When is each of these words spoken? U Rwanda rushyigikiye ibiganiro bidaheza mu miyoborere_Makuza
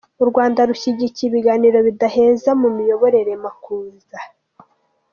U 0.23 0.25
Rwanda 0.29 0.59
rushyigikiye 0.69 1.27
ibiganiro 1.29 1.77
bidaheza 1.87 2.49
mu 2.61 2.69
miyoborere_Makuza 2.77 4.19